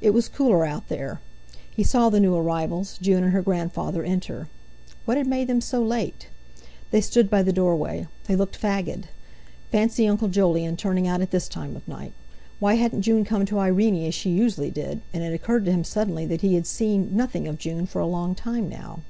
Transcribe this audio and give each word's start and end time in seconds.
It 0.00 0.14
was 0.14 0.30
cooler 0.30 0.64
out 0.64 0.88
there. 0.88 1.20
He 1.70 1.84
saw 1.84 2.08
the 2.08 2.20
new 2.20 2.34
arrivals, 2.34 2.96
June 3.02 3.22
and 3.22 3.34
her 3.34 3.42
grandfather, 3.42 4.02
enter. 4.02 4.48
What 5.04 5.18
had 5.18 5.26
made 5.26 5.46
them 5.46 5.60
so 5.60 5.82
late? 5.82 6.28
They 6.90 7.02
stood 7.02 7.28
by 7.28 7.42
the 7.42 7.52
doorway. 7.52 8.06
They 8.24 8.34
looked 8.34 8.58
fagged. 8.58 9.08
Fancy 9.70 10.08
Uncle 10.08 10.28
Jolyon 10.28 10.78
turning 10.78 11.06
out 11.06 11.20
at 11.20 11.32
this 11.32 11.48
time 11.48 11.76
of 11.76 11.86
night! 11.86 12.14
Why 12.60 12.76
hadn't 12.76 13.02
June 13.02 13.26
come 13.26 13.44
to 13.44 13.58
Irene, 13.58 14.06
as 14.06 14.14
she 14.14 14.30
usually 14.30 14.70
did, 14.70 15.02
and 15.12 15.22
it 15.22 15.34
occurred 15.34 15.66
to 15.66 15.70
him 15.72 15.84
suddenly 15.84 16.24
that 16.24 16.40
he 16.40 16.54
had 16.54 16.66
seen 16.66 17.14
nothing 17.14 17.46
of 17.46 17.58
June 17.58 17.84
for 17.84 17.98
a 18.00 18.06
long 18.06 18.34
time 18.34 18.70
now. 18.70 19.00